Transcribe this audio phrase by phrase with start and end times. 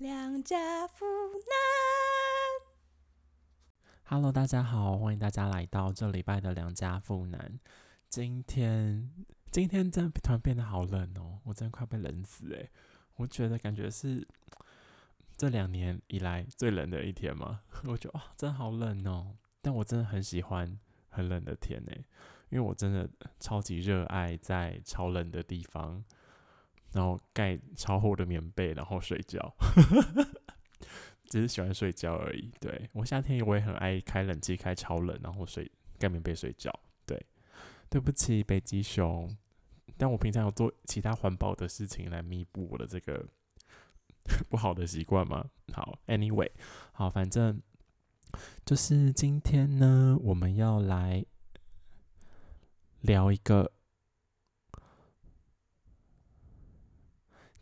[0.00, 1.04] 良家妇
[1.34, 1.44] 男。
[4.04, 7.60] Hello，大家好，欢迎大家来到这礼拜的良家妇男。
[8.08, 9.12] 今天
[9.50, 12.70] 今天真的突然变得好冷哦，我真的快被冷死诶。
[13.16, 14.26] 我觉得感觉是
[15.36, 17.60] 这两年以来最冷的一天嘛。
[17.84, 19.36] 我觉得哇，真的好冷哦。
[19.60, 20.80] 但我真的很喜欢
[21.10, 22.06] 很冷的天诶，
[22.48, 23.06] 因为我真的
[23.38, 26.02] 超级热爱在超冷的地方，
[26.92, 29.54] 然后盖超厚的棉被，然后睡觉。
[31.28, 32.50] 只是喜欢睡觉而已。
[32.58, 36.72] 对我夏天我也很爱开冷气，开超冷，然后睡盖棉被睡觉。
[37.06, 37.24] 对，
[37.88, 39.36] 对不起北极熊，
[39.96, 43.24] 但我平常有做其他环保的事情来弥补我的这个
[44.50, 45.48] 不好的习惯吗？
[45.72, 46.50] 好，anyway，
[46.90, 47.62] 好，反正
[48.64, 51.24] 就是今天呢，我们要来
[53.02, 53.70] 聊一个。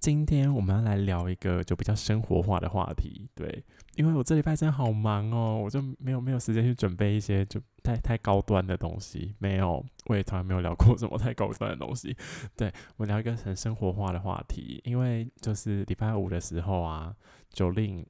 [0.01, 3.65] 今天我们要来聊一个就比较生活化的话题，对，
[3.97, 12.17] 因为我这礼拜真的好忙哦，我就没有没有时间去准备一些就太太高端的东西，没有，我也从来没有聊过什么太高端的东西，
[12.57, 17.15] 对我聊一个很生活化的话题，因为就是礼拜五的时候啊，
[17.53, 18.07] 九令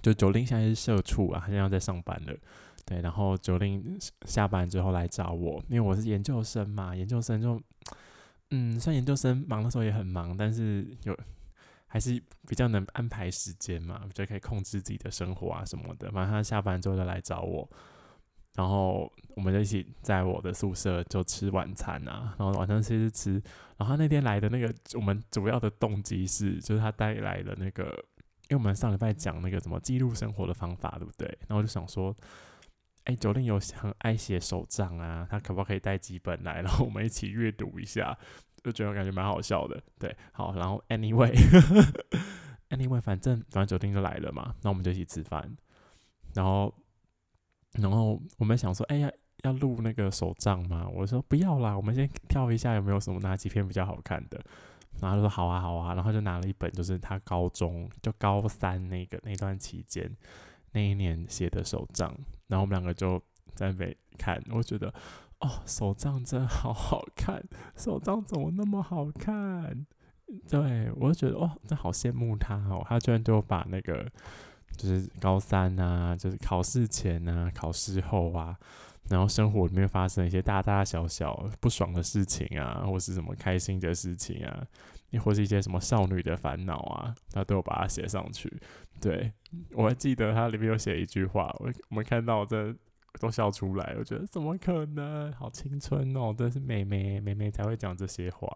[0.00, 2.32] 就九令现在是社畜啊，他现在在上班了，
[2.84, 7.60] 对，然后九令下班之后来找我，因为我是研究生嘛，研究生就。
[8.50, 11.18] 嗯，虽然研究生忙的时候也很忙，但是有
[11.88, 16.10] 还是比较能安排时间嘛，我觉得可以控制自己的生活啊什么的。
[16.12, 17.68] 反正他下班之后就来找我，
[18.54, 23.32] 然后我们就一起在我的宿舍就吃晚餐啊，然后晚上吃吃吃。
[23.76, 27.84] 然后他那天来的那个，我们主要的动机是，就是他带来了那个，
[28.48, 31.26] 因为我们上礼拜讲那个什么记录生活的方法，对不对？
[31.48, 32.14] 然后我就想说。
[33.06, 38.16] 哎，九令有很爱写手账啊，他可不可以带几本来，然后我们一起阅读一下？
[38.64, 39.80] 就觉得感觉蛮好笑的。
[39.96, 45.56] 对，好，然后 anyway，anyway， 反正反正九令就来了嘛，那我们就一起吃饭。
[46.34, 46.74] 然后，
[47.74, 49.08] 然后我们想说，哎呀，
[49.44, 50.88] 要录那个手账吗？
[50.92, 54.44] 我说不要啦，我们先挑一下有没有什么哪几篇比较好看的。
[55.00, 60.10] 然后他说好啊，好啊，然后就拿了一本，就是他高中就高三那个那段期间
[60.72, 62.12] 那一年写的手账。
[62.48, 63.20] 然后我们两个就
[63.54, 64.92] 在那边看，我觉得
[65.40, 67.42] 哦，手账真好好看，
[67.76, 69.86] 手账怎么那么好看？
[70.48, 74.10] 对我就觉得哦，真好羡慕他哦，他居然就把那个
[74.76, 78.56] 就是高三啊，就是考试前啊、考试后啊，
[79.08, 84.66] 然后生活里面发生一些大大小小不爽的事情啊，或是什么开心的事情啊，
[85.10, 88.52] 亦或是一些什么少女的烦恼啊，他都有把它写上去。
[89.00, 89.32] 对，
[89.72, 92.74] 我还记得他里面有写一句话，我我们看到这
[93.20, 93.94] 都笑出来。
[93.98, 95.32] 我觉得怎么可能？
[95.32, 98.48] 好青春哦，真是妹妹妹妹才会讲这些话。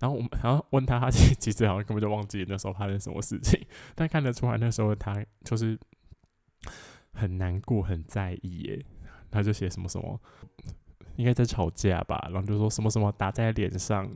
[0.00, 3.64] 然后我们然后问他，他其实好像根本就忘记那时候发生什么事情，
[3.94, 5.78] 但看得出来那时候他就是
[7.12, 8.84] 很难过、很在意耶。
[9.30, 10.20] 他就写什么什么，
[11.16, 14.10] 应该在吵架吧，然后就说什么什么打在脸上。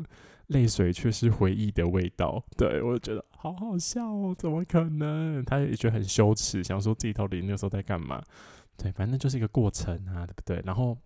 [0.48, 5.44] 泪水却是回忆的味道，对我觉得好好笑哦，怎么可能？
[5.44, 8.22] 他也觉得很羞耻，想说自己到底那时候在干嘛？
[8.76, 10.62] 对，反正就是一个过程啊，对不对？
[10.64, 10.96] 然后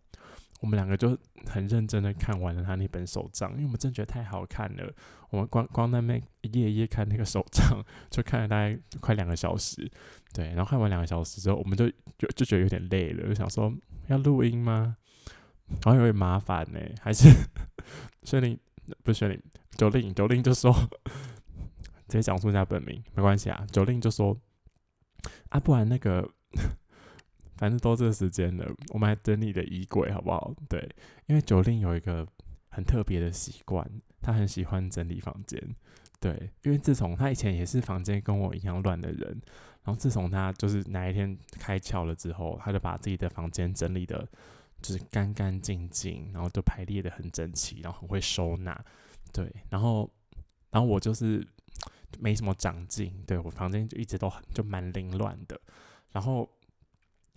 [0.60, 4.94] 我们两个就很认真的看完了他那本手账，因为我们真觉得太好看了。
[5.30, 9.90] 我们光光那边一页一页看那个手账，就看了大概快两个小时。
[10.32, 13.72] 对，然后看完两个小时之后，我们就就就觉得有点累了，就想说
[14.06, 14.96] 要录音吗？
[15.84, 17.28] 好像有点麻烦呢，还是
[18.22, 18.58] 所以你。
[19.04, 19.38] 不是你
[19.76, 20.72] 九令，九令就说
[22.08, 23.66] 直接讲出人家本名没关系啊。
[23.70, 24.36] 九令就说
[25.50, 26.28] 啊，不然那个
[27.56, 30.54] 反正都这个时间了，我们来整理的衣柜好不好？
[30.68, 30.80] 对，
[31.26, 32.26] 因为九令有一个
[32.68, 33.88] 很特别的习惯，
[34.20, 35.60] 他很喜欢整理房间。
[36.20, 39.40] 对，因为自从他以前也是房间跟我一样乱的人，
[39.84, 44.28] 然后自从他就是哪一天开窍了之后，他就把自己的房间整理的。
[44.82, 48.84] 就是干干净净，然后都排列的很整齐，然后很会收纳，
[49.32, 50.10] 对，然后，
[50.70, 51.46] 然后我就是
[52.18, 55.58] 没什么长进，对我房间就一直都很就蛮凌乱的。
[56.12, 56.46] 然后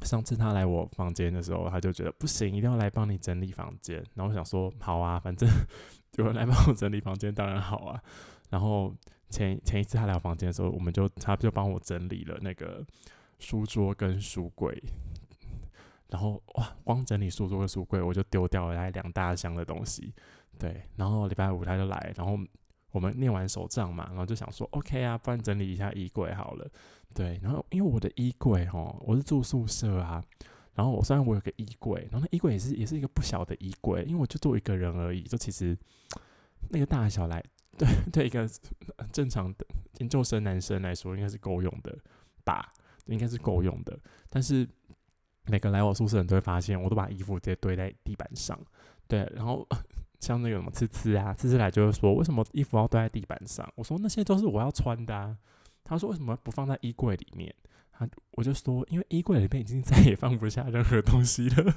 [0.04, 4.04] 上次他来我房间的时候，他就觉得不行，一定要来帮你整理房间。
[4.16, 5.48] 然后我想说，好啊，反正
[6.18, 8.04] 有人来帮我整理房间，当然好啊。
[8.50, 8.94] 然后
[9.30, 12.86] 前前一次他来我房间的时候，我们就他就帮我整理了那个
[13.40, 14.84] 书桌跟书柜。
[16.16, 20.14] 然后哇，光整理书桌和书柜，我就丢掉了来两大箱的东西。
[20.58, 22.40] 对，然后礼拜五他就来，然后
[22.92, 26.72] 我们念完手账嘛，然后就想说，OK 啊，不然整理一下衣柜好了。
[27.14, 30.24] 对，然后因为我的衣柜哦，我是住宿舍啊，
[30.74, 35.78] 然后我虽然我有个衣柜，然后那衣柜也是也是一个不小的衣柜，因为我就住一个人而已，就其实
[36.70, 37.44] 那个大小来
[37.78, 38.50] 对对一个
[39.12, 39.66] 正常的
[39.98, 41.94] 研究生男生来说，应该是够用的
[42.46, 42.72] 吧，
[43.08, 44.00] 应该是够用的。
[44.30, 44.66] 但是
[45.47, 48.59] 每个来我宿舍人都会发现，我都把衣服直接堆在地板上，
[49.07, 49.68] 对，然后
[50.19, 53.71] 像那个什么呲呲啊，呲呲来就会说，为什么衣服要堆在地板上？
[53.75, 55.38] 我说那些都是我要穿的啊。
[55.83, 57.53] 他说为什么不放在衣柜里面？
[57.92, 61.75] 他我就说，因为衣柜里面已经再也放不下任何东西了。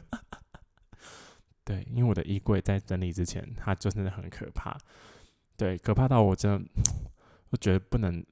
[1.62, 4.76] 对，因为我的衣柜在整理之前，它就真的很可怕。
[5.58, 6.68] 对，可怕到我真的，
[7.50, 8.24] 我觉得不能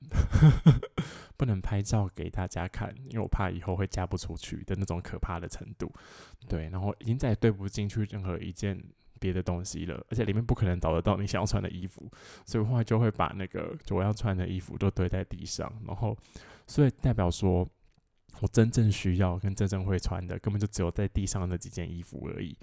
[1.37, 5.93] 不能拍照给大家看，因为我怕以后会嫁不出去的那种可怕的程度。
[6.49, 8.83] 对，然后已经再也对不进去任何一件
[9.19, 12.11] 别的东西了，而且里面不可能找得到你想要穿的衣服，
[12.45, 16.17] 所以后来就会把那个我要穿的衣服都堆在地上，然后
[16.67, 17.69] 所以代表说
[18.41, 22.57] 我真正需要跟真正会穿的，根本就只有在地上那几件衣服而已。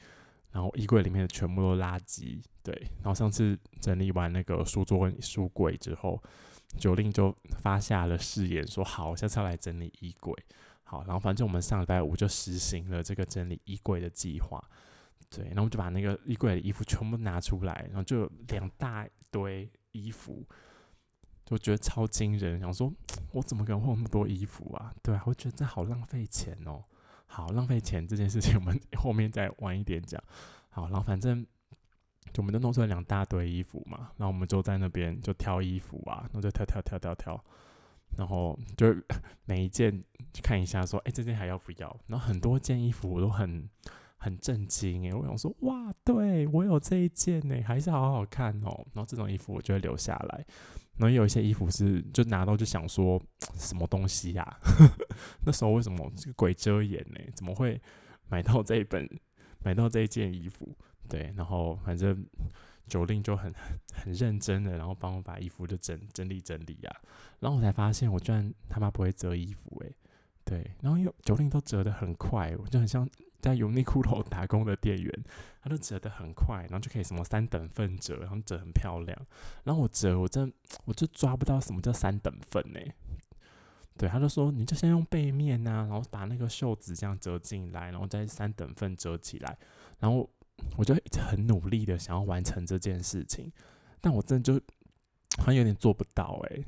[0.52, 2.74] 然后衣柜里面的全部都垃圾，对。
[2.98, 6.22] 然后上次整理完那个书桌跟书柜之后，
[6.78, 10.34] 九令就发下了誓言，说好下次要来整理衣柜。
[10.84, 14.64] 好，然后反正我们上礼拜五就实行了这个整理衣柜的计划，
[15.30, 15.46] 对。
[15.54, 20.46] 然后就把那个衣柜的衣服全部拿出来，然后就两大堆衣服，
[21.46, 22.94] 就觉得超惊人，想说
[23.32, 24.94] 我怎么可能会有那么多衣服啊？
[25.02, 26.84] 对啊，我觉得这好浪费钱哦。
[27.26, 30.22] 好，浪费钱这件事情，我们 后面再晚一点讲。
[30.70, 31.44] 好，然后反正
[32.32, 37.44] 就我们就弄出来两大堆衣服嘛，然后我们就在那边就挑衣服啊，然后就挑挑挑挑挑，
[38.18, 38.88] 然后就
[39.46, 40.04] 每一件
[40.34, 42.00] 去看一下，说，哎，这件还要不要？
[42.08, 43.70] 然后很多件衣服我都很
[44.18, 48.86] 很震惊诶，我想说，哇，对我有这一件呢，还是好好看哦。
[48.94, 50.46] 然后这种衣服我就会留下来。
[50.96, 53.20] 然后有一些衣服是就拿到就想说
[53.58, 54.58] 什么东西呀？
[55.44, 57.20] 那时候为什么这个鬼遮眼呢？
[57.36, 57.82] 怎么会
[58.30, 59.10] 买到这一本
[59.66, 60.78] 买到这一件衣服？
[61.10, 62.26] 对，然后反正
[62.88, 63.54] 九令就很
[63.94, 66.96] 很认真的，然后帮我把衣服就整整理整理啊。
[67.40, 69.96] 然后我才发现我居然他妈不会折衣服诶。
[70.46, 73.10] 对，然后又九令都折的很快，我就很像。
[73.44, 75.24] 在油腻裤头打工的店员，
[75.62, 79.28] 他都折得很快，然后就可以什么三等份折，然后折很漂亮。
[79.66, 80.50] 然后我折，我真
[80.86, 82.80] 我就抓不到什么叫三等份呢？
[83.98, 89.58] 对，他就说你就先用背面呐，然后把那个袖子这样折进来，然后再三等份折起来。
[90.00, 90.30] 然后
[90.76, 93.52] 我就一直很努力的想要完成这件事情，
[94.02, 94.66] 但我真的就
[95.38, 96.64] 好像有点做不到哎，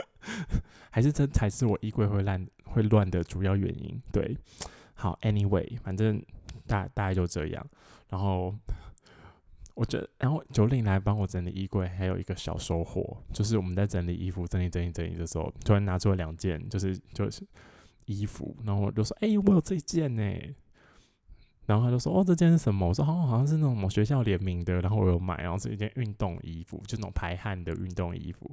[0.90, 4.00] 还是这才是我衣柜会烂会乱的主要原因。
[4.12, 4.36] 对。
[4.94, 6.22] 好，Anyway，反正
[6.66, 7.66] 大大概就这样。
[8.10, 8.54] 然后
[9.74, 17.42] 我觉得，然后九令来帮我整理衣柜，还有一个小收获，就是我们在整理衣服、整理、整理、整理的时候，突然拿出了两件，就是就是
[18.04, 18.54] 衣服。
[18.62, 20.22] 然后我就说：“哎，我有这件呢。”
[21.70, 28.50] 然后他就说：“哦，这件是什么？”我说：“好像好像是那种某学校联名的。”然后我有买，然后是一件运动衣服，就那种排汗的运动衣服。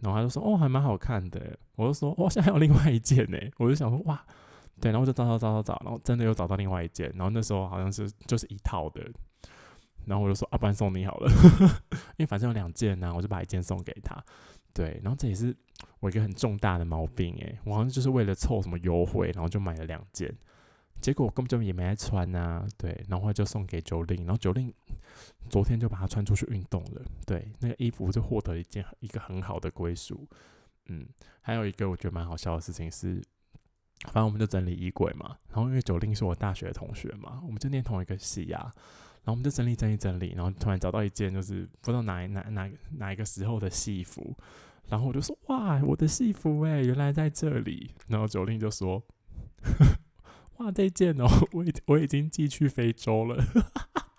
[0.00, 4.24] 然后他就说：“哦，还蛮好看的。”我就说：“哇，现在还有另外一件呢。”我就想说：“哇。”
[4.80, 9.08] 对，然后就找找找找找，然后真的又找到另外一件，然后那时候好像是就是一套的，
[10.04, 11.30] 然后我就说啊，不然送你好了，
[12.18, 14.20] 因为反正有两件呢，我就把一件送给他。
[14.72, 15.56] 对，然后这也是
[16.00, 20.36] 我一个很重大的毛病诶，我好像就是为了凑什么优惠，然后就买了两件，
[21.04, 22.66] 结果我根本就也没穿啊。
[22.78, 24.72] 对，然后就送给九令，然后九令
[25.50, 27.02] 昨天就把它穿出去运动了。
[27.26, 30.26] 对，那个衣服就获得一件一个很好的归属。
[30.86, 31.06] 嗯，
[31.42, 33.22] 还有一个我觉得蛮好笑的事情是。
[34.06, 38.70] 反正我们就整理衣柜嘛，然后因为九令是我大学同学嘛，我们就念同一个系啊，
[39.22, 44.36] 然后我们就整理整理整理，然后突然找到一件就是不知道哪哪哪哪一个时候的戏服，
[44.88, 49.02] 然后我就说哇，我的戏服哎，原来在这里，然后九令就说，
[49.62, 49.86] 呵呵
[50.58, 53.44] 哇，这件哦， 我已我已经寄去非洲了，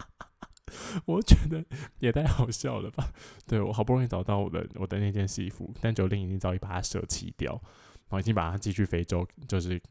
[1.06, 1.64] 我觉得
[2.00, 3.12] 也太好笑了吧，
[3.48, 7.62] 对我好不容易找到我的我的那件西服，但九令已经早已把它舍弃掉。
[8.08, 9.82] 然后已经把它寄去非洲，就是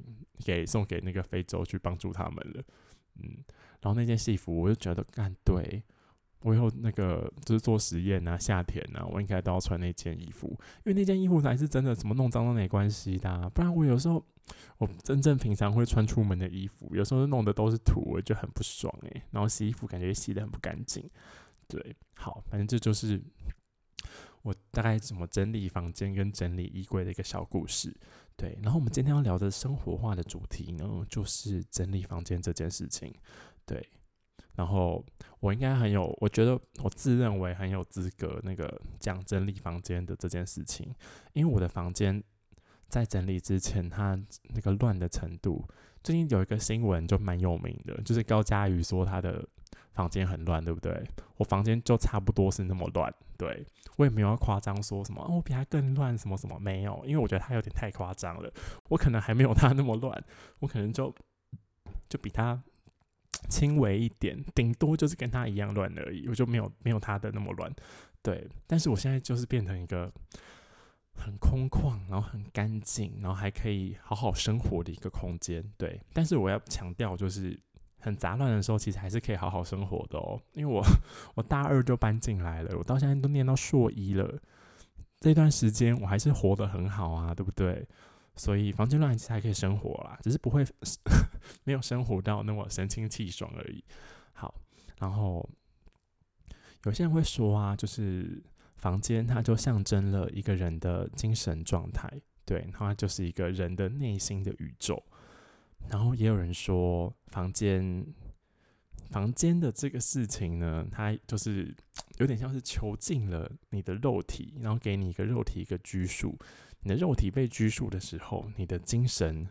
[0.45, 2.63] 给送给那个非洲去帮助他们了。
[3.17, 3.43] 嗯，
[3.83, 5.83] 然后那件西服，我就觉得，干对
[6.45, 13.51] 我以后那个就是做实验啊，夏天啊，我应该都要穿那件衣服，因为那件衣服才是真的，什么弄脏都没关系的。
[13.51, 14.25] 不然我有时候
[14.77, 19.23] 我真正平常会穿出门的衣服，有时候弄的都是土，我就很不爽诶。
[19.31, 21.11] 然后洗衣服感觉洗的很不干净。
[21.67, 23.21] 对，好，反正这就是。
[24.43, 27.97] 我大概怎么整理房间跟整理衣柜的一个小故事，
[28.37, 28.59] 对。
[28.63, 33.11] 然后我们今天要聊的生活化的主题呢，就是整理房间这件事情，
[33.65, 33.89] 对。
[34.57, 35.05] 然后
[35.41, 40.95] 我应该很有，我觉得我自认为很有资格那个讲整理房间的这件事情，
[41.33, 42.23] 因为我的房间
[42.89, 44.19] 在整理之前，它
[44.55, 45.67] 那个乱的程度，
[46.03, 49.47] 最近有一个新闻就蛮有名的，就是高佳瑜说他的
[49.93, 51.03] 房间很乱，对不对？
[51.37, 53.13] 我房间就差不多是那么乱。
[53.37, 58.49] 对我也没有要夸张说什么哦，我比他更乱什么什么没有，因为我觉得他有点太夸张了。
[58.89, 60.25] 我可能还没有他那么乱，
[60.61, 61.13] 我可能就
[62.09, 62.63] 就比他
[63.49, 66.29] 轻微一点，顶多就是跟他一样乱而已。
[66.29, 67.73] 我就没有没有他的那么乱，
[68.23, 68.49] 对。
[68.67, 70.13] 但是我现在就是变成一个
[71.15, 76.01] 很空旷，然后很干净，然后还可以好好生活的一个空间，对。
[76.13, 77.59] 但是我要强调就是。
[78.05, 80.39] 很杂乱的时候，其实还是可以好好生活的哦。
[80.53, 80.85] 因为我
[81.35, 84.39] 我大二就搬进来了，我到现在都念到硕一了，
[85.21, 87.89] 这段时间我还是活得很好啊，对不对？
[88.37, 90.64] 所以房间乱其实还可以生活啦，只是不会
[91.64, 93.85] 没有生活到那么神清气爽而已。
[94.33, 94.55] 好，
[94.99, 95.49] 然后
[96.85, 98.43] 有些人会说啊，就是
[98.76, 102.11] 房间它就象征了一个人的精神状态，
[102.45, 105.03] 对，它就是一个人的内心的宇宙。
[105.88, 108.05] 然后也有人说，房间
[109.11, 111.73] 房间的这个事情呢，它就是
[112.19, 116.37] 有点像是囚禁了你的肉体，然后给你一个肉体一个拘束。
[116.85, 119.49] 你的肉体被拘束的时候，你的精神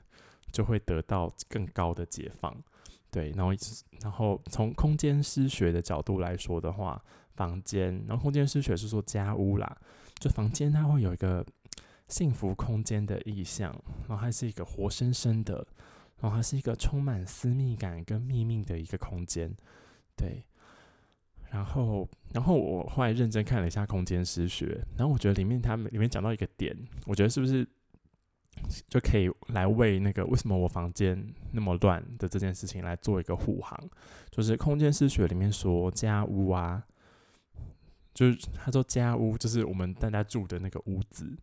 [0.52, 2.56] 就会得到更高的解放。
[3.12, 3.54] 对，然后
[4.00, 7.04] 然后从空间诗学的角度来说的话，
[7.36, 9.78] 房间，然后空间诗学是说家屋啦，
[10.20, 11.46] 就房间它会有一个
[12.08, 13.72] 幸福空间的意象，
[14.08, 15.68] 然后它是一个活生生的。
[16.22, 19.54] 然后它是一个充满私密感跟秘密的一个空间，
[20.16, 20.46] 对。
[21.54, 27.68] 然后，然后我后来认真看了一下空间诗学，然后我觉得里面他们里面讲到一个点，我觉得是不是
[28.90, 33.80] 就可以来为那个为什么我房间那么乱的这件事情来做一个护航？
[34.32, 36.84] 就是空间诗学里面说家屋啊，
[38.16, 41.38] 就是他说家屋就是我们大家住的那个屋子。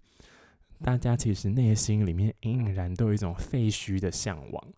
[0.83, 4.73] 大家其实内心里面隐隐然都有一种废墟的向往，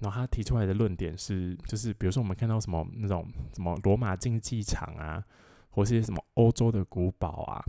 [0.00, 5.22] 然后他提出来的论点是，就是比如说我们看到什么那种什么罗马竞技场啊，
[5.70, 7.62] 或是什么欧洲的古堡啊，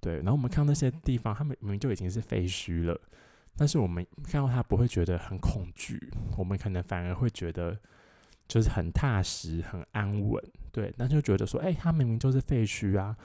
[0.00, 3.00] 对，然后我们看到那些地方，他们明明就已经是废墟了，
[3.56, 7.78] 但是我们看到它不会觉得很恐惧，我们可能反而会觉得
[8.46, 13.16] 就是很踏实、很安稳，对，那就觉得说，哎，它明明就是废墟啊，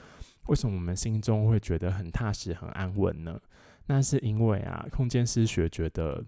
[0.46, 3.40] 为什么我们心中会觉得很踏实、很安稳呢？
[3.86, 6.22] 那是因为啊，空间师学觉得，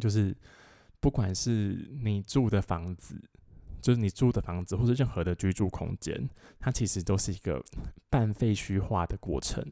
[0.00, 0.34] 就是
[1.02, 3.20] 不管是你住的房子，
[3.80, 6.30] 就是你住的房子，或者任何的居住空间，
[6.60, 7.60] 它其实都是一个
[8.08, 9.66] 半废墟化的过程。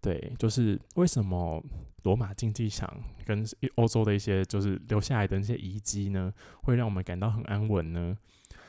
[0.00, 1.60] 对，就是为什么
[2.04, 3.44] 罗马竞技场跟
[3.74, 6.32] 欧洲的一些就是留下来的那些遗迹呢，
[6.62, 8.16] 会让我们感到很安稳呢？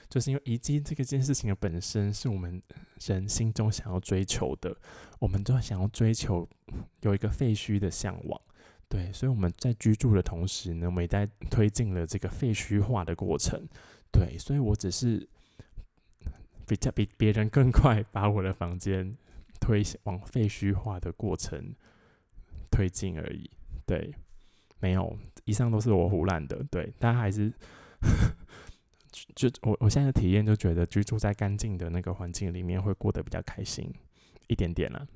[0.09, 2.59] 就是因为遗迹这个件事情的本身是我们
[3.05, 4.75] 人心中想要追求的，
[5.19, 6.49] 我们都想要追求
[7.01, 8.41] 有一个废墟的向往，
[8.89, 13.63] 对，所以我们在居住的同时呢，我们也在 推进了这个废墟化的过程，
[14.11, 15.29] 对，所以我只是
[16.67, 19.15] 比较比别人更快把我的房间
[19.61, 21.75] 推往废墟化的过程
[22.71, 23.49] 推进而已，
[23.85, 24.13] 对，
[24.79, 25.15] 没有，
[25.45, 27.53] 以上都是我胡乱的，对，大家还是。
[29.35, 33.91] 就我我现在的体验就觉得居住在干净的那个环境里面会过得比较开心
[34.47, 35.07] 一点点了。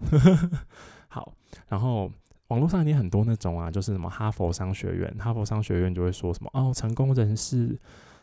[1.07, 1.35] 好，
[1.67, 2.11] 然后
[2.53, 7.75] 网络上也很多那种啊，就是什么哈佛商学院，哈佛商学院就会说什么哦，成功人士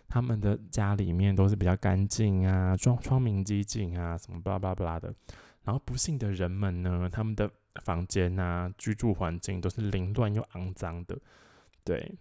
[0.07, 5.13] 他们的家里面都是比较干净啊，窗窗明几净啊，什么巴拉巴拉巴拉的。
[5.65, 7.51] 然后不幸的人们呢，他们的
[7.83, 11.19] 房间啊，居住环境都是凌乱又肮脏的，
[11.83, 12.15] 对。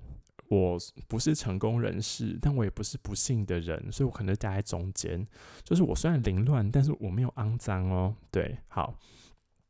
[0.47, 5.27] 我不是成功人士，但我也不是不幸的人，所以我可能夹在中间。
[5.63, 8.15] 就是我虽然凌乱，但是我没有肮脏哦。
[8.31, 8.95] 对，好。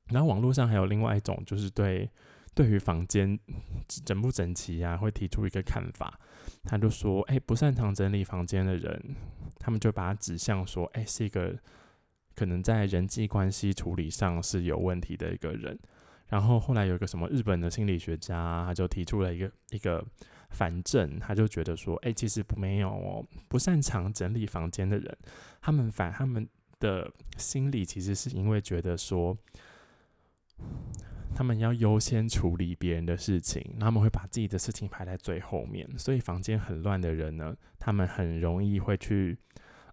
[0.07, 2.09] 然后网络上还有另外一种，就是对
[2.53, 3.39] 对于房间
[4.05, 6.19] 整不整齐啊，会提出一个看法。
[6.63, 9.15] 他就说：“哎，不擅长整理房间的人，
[9.59, 11.57] 他们就把它指向说，哎，是一个
[12.35, 15.77] 可能在人际关系处理上是有问题的一个人。”
[16.27, 20.05] 然后后来有一个什么日本的心理学家，他就提出了一个一个。
[20.51, 25.15] 反正他就觉得说，哎，其实没有哦，不擅长整理房间的人，
[25.61, 29.37] 他们反他们的心理其实是因为觉得说，
[31.35, 39.37] 他们要优先处理别人的事情，他们会把自己的事情排在最后面，所以房间很乱的人呢，他们很容易会去，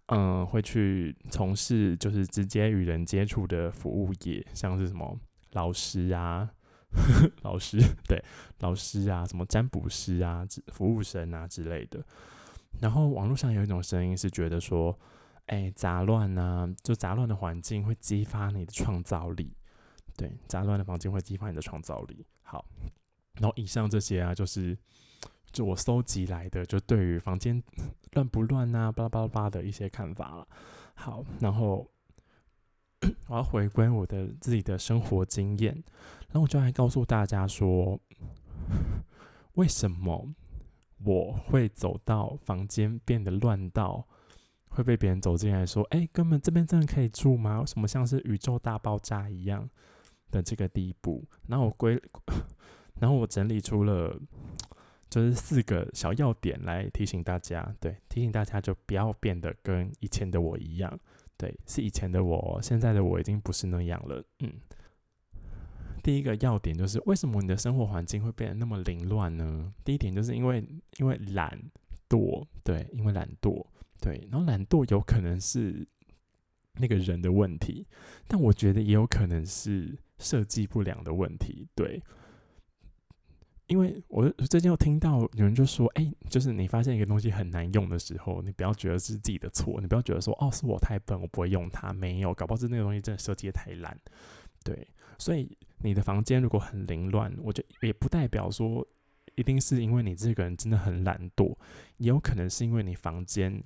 [0.07, 5.19] 嗯，会去从事就是直接与人接触的服务业，像是什么
[5.53, 6.51] 老师啊。
[7.43, 7.79] 老师
[8.09, 8.25] 对
[8.61, 12.03] 老师啊，什么占卜师啊、服务生啊之类的。
[12.81, 14.99] 然后网络上有一种声音是觉得说，
[15.47, 19.53] 哎，杂乱啊，就杂乱的环境会激发你的创造力。
[20.17, 22.25] 对，杂乱的房间会激发你的创造力。
[22.43, 22.65] 好，
[23.35, 24.77] 然后以上这些啊，就是
[25.53, 27.63] 就我搜集来的，就对于房间
[28.13, 30.49] 乱不乱啊，巴拉巴拉巴的一些看法了。
[30.95, 31.91] 好，然后
[33.27, 35.75] 我要回归我的自己的生活经验，
[36.29, 38.01] 然后我就来告诉大家说，
[39.53, 40.35] 为什么
[41.05, 44.09] 我会走到房间变得乱到
[44.69, 47.61] 会被别人走进来说：“哎，哥们这边真的可以住吗？
[47.61, 49.69] 为什么像是宇宙大爆炸一样
[50.37, 52.01] 的这个地步？”然后我归，
[53.01, 54.17] 然后我整理出了
[55.09, 60.99] 就是四个小要点来提醒大家，对，提醒大家就不要变得跟以前的我一样。
[61.39, 64.25] 对，是以前的我，现在的我已经不是那样了。
[64.41, 64.53] 嗯，
[66.03, 69.73] 第一个要点就是为什么你的生活环境会变得那么凌乱呢？
[69.85, 70.67] 第一点就是因为
[70.99, 71.59] 因为懒
[72.09, 73.65] 惰，对，因为懒惰，
[74.01, 75.87] 对，然后懒惰有可能是
[76.79, 77.87] 那个人的问题，
[78.27, 82.03] 但我觉得也有可能是设计不良的问题，对。
[83.69, 91.93] 因为我最近又听到有人就说：“哎，就是你发现一个东西很难用的时候，你不要觉得是自己的错，你不要觉得说哦是我太笨，我不会用它。
[91.93, 93.99] 没有，搞不好是那个东西真的设计的太烂。
[94.63, 94.87] 对，
[95.19, 98.87] 所以你的房间如果很凌乱，我觉得也不代表说
[99.35, 101.57] 一定是因为你这个人真的很懒惰，
[101.97, 103.61] 也有可能是因为你房间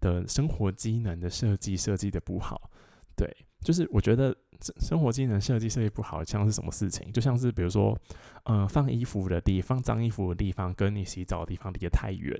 [0.00, 2.70] 的生活机能的设计设计的不好。
[3.16, 4.36] 对，就是我觉得。”
[4.80, 7.12] 生活机能设计设计不好，像是什么事情？
[7.12, 7.96] 就像是比如说，
[8.42, 12.36] 呃，放衣服的地方、脏衣服的地方，跟你洗澡的地方离得太远。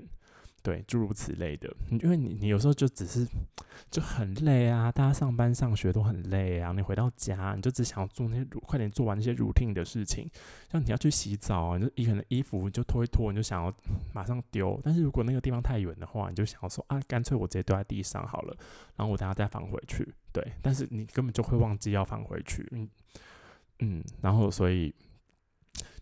[0.61, 3.25] 对，诸如此类的，因为你你有时候就只是
[3.89, 10.29] 就很累啊，大家上班上学都很累啊，你回到家你就只想要做那些快点做完那些 routine 的事情，
[10.71, 13.73] 像你要去洗澡啊，就可能衣服就脱一脱，你就想要
[14.13, 18.55] 马上丢，但是如果那个地方太远的话，你就想要说啊，干脆我直接丢在地上好了，
[18.95, 22.89] 然后我等下再放回去，对，但是你根本就会忘记要放回去，嗯
[23.79, 24.93] 嗯，然后所以。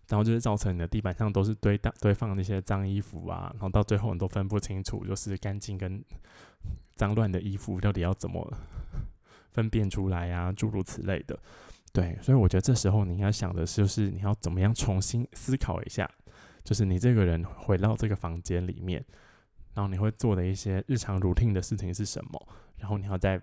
[0.08, 6.02] 然后就是造成你的地板上都是堆大堆放那些脏衣服啊，然后到最后你都分不清楚，就是干净跟
[6.96, 8.50] 脏乱的衣服到底要怎么
[9.50, 10.50] 分辨出来呀？
[10.52, 11.38] 诸如此类的，
[11.92, 16.10] 对，所以我觉得这时候你要想的就是你要怎么样重新思考一下，
[16.64, 19.04] 就是你这个人回到这个房间里面，
[19.74, 23.40] 然后你会做的一些日常 routine 的事情是什么，然后你要再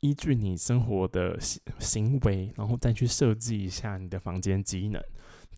[0.00, 5.02] 依据你生活的行行为，然后再去设计一下你的房间机能。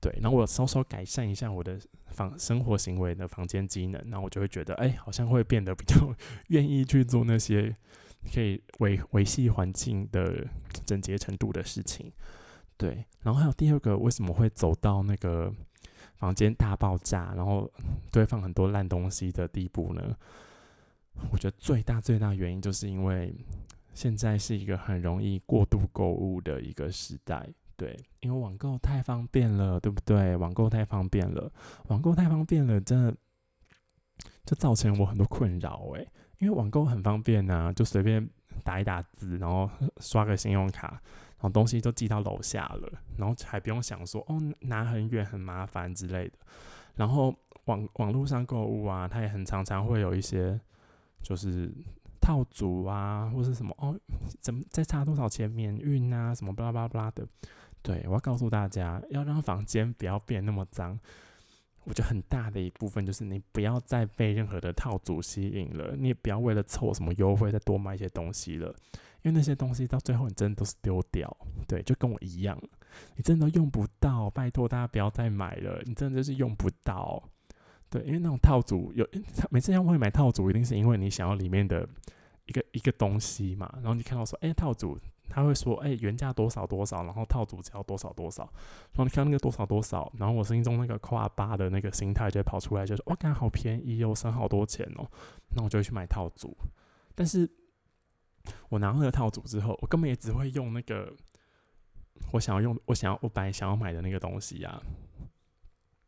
[0.04, 6.14] 对，然后我稍稍改善一下我的房生活行为的房间机能，然后我就会觉得，哎，好像会变得比较
[6.48, 7.74] 愿意去做那些
[8.30, 10.46] 可以维维系环境的
[10.84, 12.12] 整洁程度的事情。
[12.76, 15.50] 对，然后还有第二个，为什么会走到那个
[16.16, 17.72] 房间大爆炸，然后
[18.12, 20.14] 堆放很多烂东西的地步呢？
[21.32, 23.34] 我觉得最大最大原因就是因为
[23.94, 27.48] 现在是一个很容易过度购物的一个时代。
[27.76, 30.36] 对，因为网购太方便了，对不对？
[30.36, 31.50] 网购太方便了，
[31.88, 33.14] 网购太方便了，真的
[34.44, 36.08] 就造成我很多困扰诶，
[36.38, 38.28] 因为网购很方便呐，就随便
[38.62, 39.68] 打一打字，然后
[40.00, 46.38] 刷个信用卡，然后东西都寄到楼下了，然后还不用想说哦拿很远很麻烦之类的。
[46.94, 47.34] 然后
[47.64, 50.60] 网网络上购物啊，它也很常常会有一些
[51.22, 51.72] 就是
[52.20, 53.98] 套组啊，或是什么哦，
[54.40, 57.26] 怎么再差多少钱免运啊，什么巴拉巴拉巴拉的。
[57.84, 60.98] 对，我要告诉大家，要让房间不要变那么脏。
[61.84, 68.74] 我觉得很大的一部分就是你不要再被任何的套组吸引了，你也不要为了凑什么优惠再多买一些东西了，
[69.20, 71.30] 因为那些东西到最后你真的都是丢掉。
[71.68, 72.58] 对，就跟我一样，
[73.16, 77.22] 你真的用不到，拜托大家不要再买了，你真的就是用不到。
[77.90, 79.06] 对，因为那种套组有，
[79.52, 81.86] 每次要会买套组，一定是因为你想要里面的
[82.46, 84.98] 一个一个东西嘛，然后你看到说，哎，套组。
[85.28, 88.44] 他会说：“哎，原价多少多少，然后套组只要多少多少。”
[88.92, 95.10] 然后你看那个多少多少，然后我心中那个夸八的那个心态就会跑出来，就是哇，感好便宜哦，省好多钱哦。
[95.56, 96.56] 那我就会去买套组。
[97.14, 97.50] 但是
[98.68, 101.12] 我拿那个套组之后，我根本也只会用那个
[102.32, 104.80] 我想要用、我想要、我本来想要买的那个东西呀。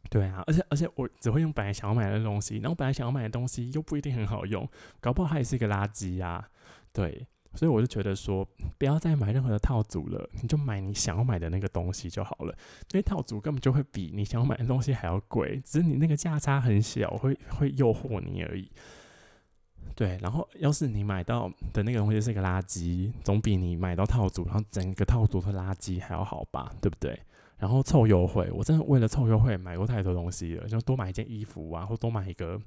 [0.08, 4.68] 对啊，而且而且我只会用本来想要买的东西，然后本来想要买的东西又不一定很好用，
[5.00, 6.48] 搞不好它也是一个垃圾呀。
[6.92, 7.26] 对。
[7.56, 8.46] 所以我就觉得说，
[8.78, 12.52] 不要再买任何的套组了，你就买你想要买的那个东西就好了。
[12.92, 18.70] 因为套组根本就会比你想要买的东西还要贵，只是你那个价差很小，会会诱惑你而已。
[19.94, 26.70] 对，然后要是你买到的那个东西是个垃圾，总比你买到套组，然后整个套组是垃圾还要好吧？
[26.82, 27.18] 对不对？
[27.56, 32.60] 然后凑优惠，我真的为了凑优惠买过太多东西了，就多买一件衣服啊，或多买一个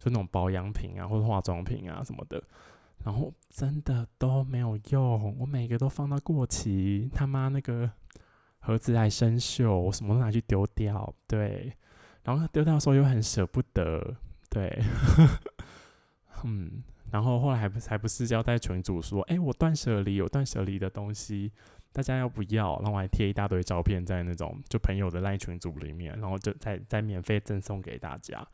[0.00, 2.42] 就那种保养品啊，或者化妆品啊什么的。
[3.04, 7.90] 然后真的都没有用，我每个都放到过期，他妈那个
[8.60, 11.70] 盒子还生锈，我什么都拿去丢掉，对，
[12.22, 14.16] 然后丢掉的时候又很舍不得，
[14.48, 14.82] 对，
[16.44, 21.52] 嗯，然后后来还不还不是交代群主说，哎，我断舍离有断舍离的东西，
[21.92, 22.76] 大家要不要？
[22.78, 28.46] 然后我还贴一大堆照片在那种就朋友的赖群组里面，然后就再再免费赠送给大家。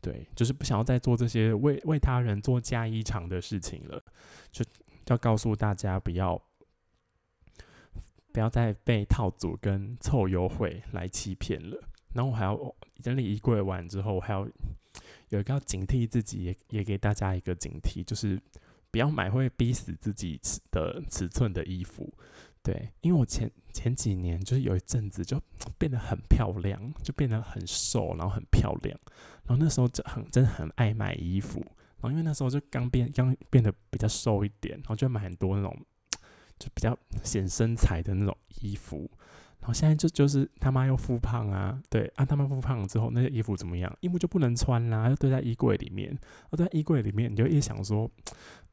[0.00, 4.02] 对，就是不想要再做这些为为他人做嫁衣裳的事情了，
[4.52, 4.64] 就
[5.06, 6.40] 要告诉大家不要
[8.32, 11.82] 不要再被套组跟凑优惠来欺骗了。
[12.14, 14.48] 然后我还要整理衣柜完之后，我还要
[15.28, 18.40] 有一个要警惕自己，也也给大家一个警惕，就是
[18.90, 22.12] 不要买会逼死自己的尺寸的衣服。
[22.66, 25.40] 对，因为我前前几年就是有一阵子就
[25.78, 28.98] 变得很漂亮，就变得很瘦，然后很漂亮。
[29.44, 35.86] 然后那时候就很真的很爱买衣服，然后因为那时候就刚变刚变得比较瘦一点，然后就买很多那种
[36.58, 39.08] 就比较显身材的那种衣服。
[39.66, 43.92] 然后现在就就是他妈又复胖啊，对啊，他妈复胖了之后，那些衣服怎么样？
[43.98, 46.16] 衣服就不能穿啦，就堆在衣柜里面。
[46.52, 48.08] 堆在衣柜里面，你就一直想说，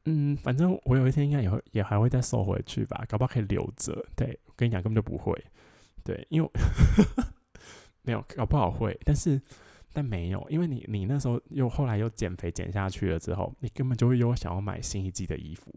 [0.04, 4.06] 嗯，反正我有一天应该也会也还会再收回去吧，搞不好可以留着。
[4.14, 5.36] 对，我跟你讲，根本就不会。
[6.04, 6.48] 对，因为
[8.02, 9.42] 没有搞不好会，但是
[9.92, 15.74] 但没有，因为你你那时候又后来又减肥减下去了之后，你根本就会又想要买新一季的衣服。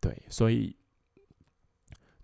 [0.00, 0.74] 对，所以。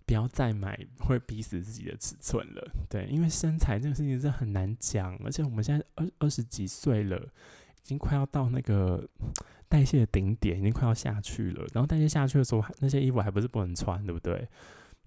[0.06, 9.08] 不要再买会逼死自己的尺寸了，对，因为身材这个事情是很难讲，而且我们现在二二十几岁了，已经快要到那个
[9.66, 11.66] 代谢的顶点，已经快要下去了。
[11.72, 14.46] 然后代谢下去的时候，那些衣服还不是不能穿，对不对？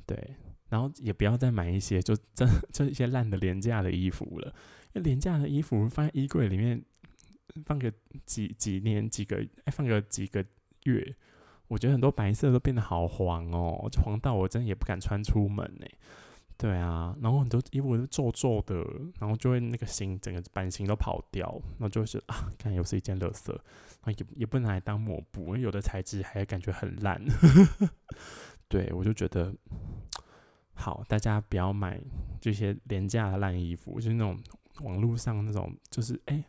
[0.07, 0.35] 对，
[0.69, 4.47] 然后也不要再买一些就真 就一些烂的廉价的衣服了，
[4.93, 6.83] 因为廉价的衣服放在衣柜里面
[7.65, 7.93] 放个
[8.25, 10.43] 几几年几个，哎，放个几个
[10.85, 11.15] 月。
[11.67, 15.85] 我觉得很多白色都变得好黄哦，黄到我真的也不敢穿出门呢。
[16.57, 18.75] 对啊，然后很多衣服是皱皱的，
[19.19, 23.53] 然后就会那个型整个版型都跑掉，然后就是啊，看又是一件垃圾，
[24.01, 27.21] 啊也也不能来当抹布，因为有的材质还感觉很烂。
[28.67, 29.53] 对我就觉得
[30.73, 32.01] 好，大家不要买
[32.41, 34.39] 这些廉价的烂衣服，就是那种
[34.81, 36.43] 网络上那种，就是哎。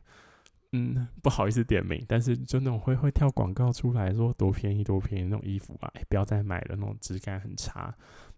[0.72, 7.94] 嗯，不好意思点名，但是就那种会会跳广告出来说多便宜多便宜那种衣服啊，不要再买了，那种质感很差。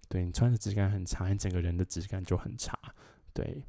[0.09, 2.79] 对你穿的质感很差，你整个人的质感就很差。
[3.33, 3.65] 对，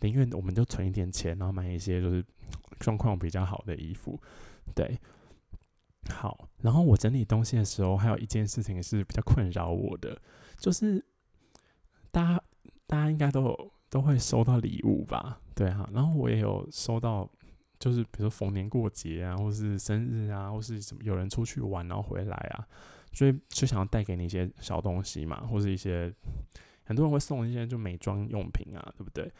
[0.00, 2.24] 宁愿我们就存一点钱，然后买一些就是
[2.80, 4.20] 状况比较好的衣服。
[4.74, 4.98] 对，
[6.12, 6.48] 好。
[6.62, 10.20] 然后我整理东西的时候，还有一件事情是比较困扰我的，
[10.58, 11.04] 就是
[12.10, 12.42] 大家
[12.88, 15.40] 大家应该都有都会收到礼物吧？
[15.54, 17.30] 对哈，然后我也有收到。
[17.80, 22.64] 就是比如说逢年过节啊，或是生日啊，或是什么有人出去玩然后回来啊，
[23.12, 26.14] 所以就想要带给你一些小东西嘛，或是一些
[26.84, 29.32] 很多人会送一些就美妆用品啊，对不对？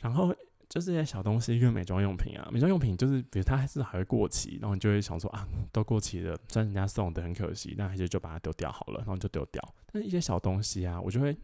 [0.00, 0.34] 然后
[0.68, 9.62] 就这些小东西，因为美妆用品啊，美妆用品就是比如它还是还会过期，然后你就会想说啊，都过期了，虽然人家送的很可惜，那还是就把它丢掉好了，然后就丢掉。
[9.92, 11.36] 但是一些小东西啊，我就会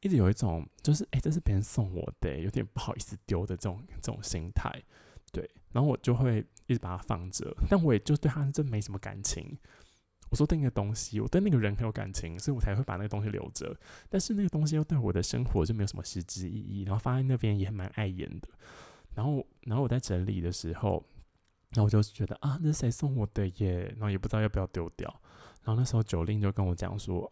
[0.00, 4.70] 一直有一种就是哎，这是别人送我的，有点不好意思丢的这种这种心态。
[5.32, 9.58] 对，然后我就会一直把它放着，但我也就对它真没什么感情。
[10.30, 13.76] 我说对那个东西，我对那个人很有感情，所以我才会把那个东西留着。
[14.08, 18.48] 但是那个东西又对我的生活就没有什么实质意义，然后放在那边也蛮碍眼的。
[19.14, 21.04] 然后，然后我在整理的时候，
[21.72, 23.84] 然后我就觉得啊，那是谁送我的耶？
[23.90, 25.06] 然后也不知道要不要丢掉。
[25.64, 27.30] 然后那时候九令就跟我讲说，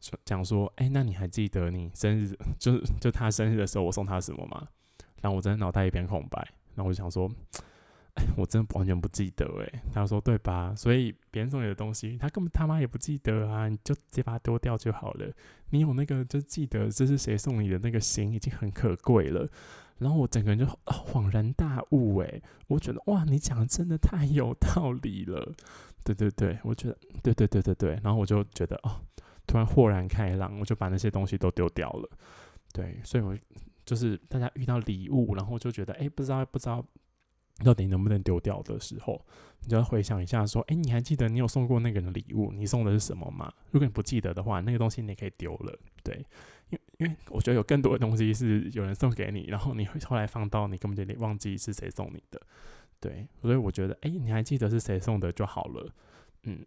[0.00, 4.66] 说讲说，哎，那你还记得你生日， 就是就他生日的时候我送他什么吗？
[5.20, 6.38] 然后我真的脑袋一片空白，
[6.74, 7.28] 然后我就想说，
[8.14, 9.82] 哎，我真的完全不记得哎。
[9.92, 10.74] 他说对吧？
[10.76, 15.26] 所以别人送你的东西，他根本他妈也不记得啊，你就直接把它丢掉就好了。
[15.70, 19.48] 你有那个就记得这是谁送你的那个心，已经很可贵了。
[19.98, 25.52] 然后我整个人就恍然大悟哎，我觉得哇，你讲的真的太有道理了。
[26.04, 28.00] 对对对，我觉得对对对对对。
[28.02, 29.00] 然后我就觉得哦，
[29.46, 32.08] 突然豁然开朗，我就把那些东西都丢掉了。
[32.72, 33.36] 对，所以我。
[33.88, 36.84] 就是大家遇到礼物，然后就觉得哎，不知道不知道
[37.64, 39.24] 到底能不能丢掉的时候，
[39.62, 42.52] 你就要回想一下，说哎，你还记得你有送过那个人的礼物？
[42.52, 43.50] 你送的是什么吗？
[43.70, 45.74] 如果你不记得的话，那个东西你可以丢了。
[46.02, 46.22] 对，
[46.68, 52.38] 因因为我觉得有更多的东西是有人送给你，然后你会后来放到你根本就忘记是谁送你的。
[53.00, 55.90] 对，所以我觉得哎，你还记得是谁送的就好了。
[56.42, 56.66] 嗯。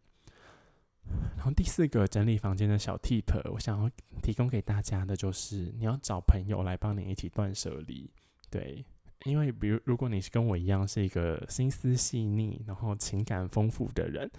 [1.35, 3.89] 然后第四个整理房间的小 tip，我想要
[4.21, 8.09] 提供给大家的就是，你要找朋友来帮你一起断舍离。
[8.49, 8.85] 对，
[9.25, 14.29] 因为比如如果你是跟我一样是一个心思细腻，然后情感丰富的人，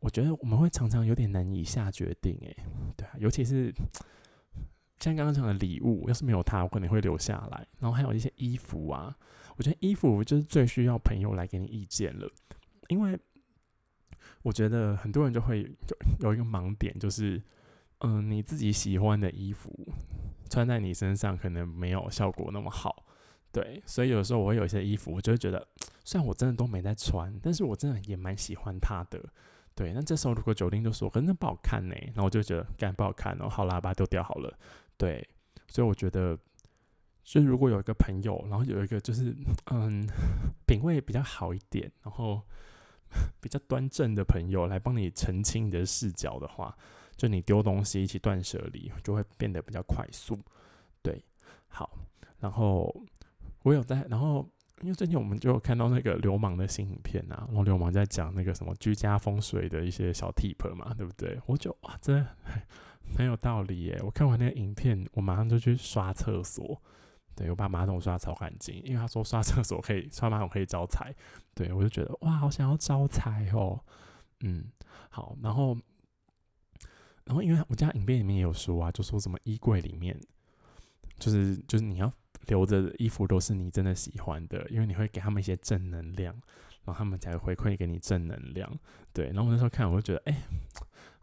[0.00, 2.36] 我觉得我们会常常有点难以下决定。
[2.40, 2.56] 诶，
[2.96, 3.72] 对啊，尤其是
[4.98, 7.66] 像刚刚讲的礼物，要是没有它，我可能会留下来。
[7.78, 9.16] 然后还有一些衣服啊，
[9.56, 12.28] 我觉得衣服就是最需要朋友来给你意见了，
[12.88, 13.16] 因为。
[14.42, 17.40] 我觉得很多人就会有有一个盲点，就是
[18.00, 19.70] 嗯，你自己喜欢的衣服
[20.50, 23.06] 穿在你身上可能没有效果那么好，
[23.52, 25.64] 对，所以有时候我会有一些衣服，我就会觉得，
[26.04, 29.22] 虽然我真的都没在穿，但是我真的也蛮喜欢它的，
[29.76, 29.92] 对。
[29.92, 34.52] 那这时候如果酒令就说，可是那不好看呢，然后我就觉得，干不好看哦，好啦，把它丢掉好了，
[34.96, 35.26] 对。
[35.68, 36.36] 所以我觉得，
[37.22, 39.34] 就如果有一个朋友，然后有一个就是
[39.70, 40.04] 嗯，
[40.66, 42.42] 品味比较好一点，然后。
[43.40, 46.76] 比较端正的朋友来帮你澄清你的视角的话，
[47.16, 50.38] 就你丢东西一起断舍离，就会变得比较快速。
[51.02, 51.22] 对，
[51.68, 51.98] 好，
[52.38, 52.94] 然后
[53.62, 54.48] 我有在，然后
[54.80, 61.38] 因为最近我们就看到那个流氓的新影片啊，然后流氓在讲那个什么居家风水的一些小 tip 嘛，对不对？
[61.46, 62.26] 我就哇，真的
[63.16, 64.00] 很有道理耶！
[64.02, 66.80] 我看完那个影片，我马上就去刷厕所。
[67.34, 71.14] 对，我把马桶刷超干净，因为他说刷厕所可以刷马桶可以招财，
[71.54, 73.80] 对我就觉得哇，好想要招财哦，
[74.40, 74.64] 嗯，
[75.08, 75.76] 好，然后，
[77.24, 80.18] 然后因为我家影片里面也有说啊，就说什么衣柜里面，
[81.18, 82.12] 就是就是你要
[82.46, 86.34] 留着的衣服都是你真的喜欢的，因为你会给他们一些正能量，
[86.84, 88.70] 然后他们才会回馈给你正能量，
[89.12, 90.42] 对，然后我那时候看我就觉得，哎。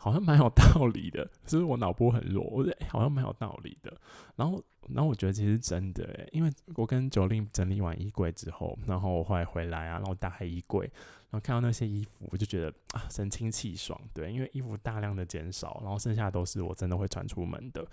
[0.01, 2.41] 好像蛮有道理的， 是不是我脑波很弱？
[2.45, 3.93] 我觉得好像蛮有道理的。
[4.37, 10.89] 然后，然后我觉得其实真的，诶，因为我跟九令整理完衣柜之后，然后我后来回来啊，然后打开衣柜，
[11.29, 13.99] 然后看到那些衣服，我就觉得啊，神清气爽。
[14.13, 17.85] 对，因为衣服大量的减少，然后剩下都是我真的会穿出门的。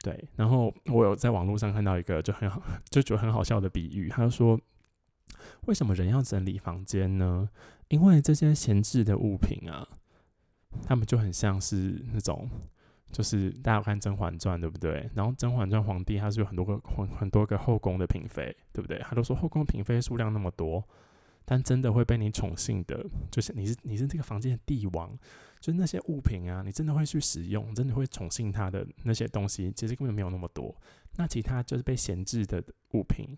[0.00, 4.60] 对，然后我有在网络上看到一个就很好， 就觉得很好笑的比喻，他就说，
[5.66, 7.48] 为什么人要整理房间呢？
[7.88, 9.88] 因为这些闲置的物品啊。
[10.86, 12.48] 他们就很像是那种，
[13.10, 15.10] 就是大家看《甄嬛传》对不对？
[15.14, 18.98] 然后《甄嬛传》皇帝他是有很多个很很多个后宫的嫔妃，对不对？
[19.00, 20.82] 他都说后宫嫔妃数量那么多，
[21.44, 25.16] 但真的会被你宠幸的，就是你是你是这个房间的帝王，
[25.60, 30.74] 就是那些物品啊，你真的会去使用，真的会宠幸他的那些东西，其实根本没有那么多。
[31.16, 33.36] 那其他就是被闲置的物品，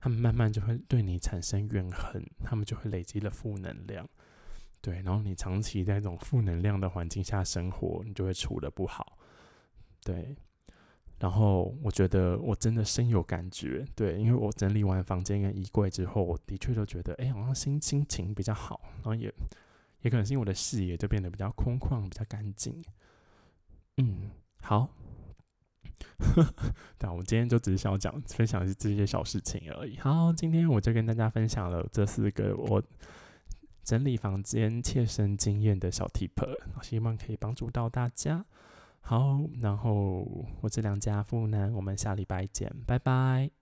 [0.00, 4.08] 他们慢慢就会对你产生怨恨，他们就会累积了负能量。
[4.82, 9.16] 对，然后你长期在这种负能量的环境下生活，你就会处的不好。
[10.02, 10.36] 对，
[11.20, 13.86] 然后我觉得我真的深有感觉。
[13.94, 19.32] 对，因为我整理完房间跟衣柜之后，我的确就觉得，哎，好像心心情比较好，然后也
[20.00, 22.74] 也可能是因为我的视野就变得比较空旷、比较干净。
[23.98, 24.88] 嗯，好。
[26.98, 29.96] 对，我们今天就只是想要讲分享这些小事情而已。
[29.98, 32.82] 好，今天我就跟大家分享了这四个我。
[33.82, 36.30] 整理房间切身经验的小 tip，
[36.82, 38.44] 希望可以帮助到大家。
[39.00, 40.26] 好，然后
[40.60, 43.61] 我这两家富男，我们下礼拜见，拜拜。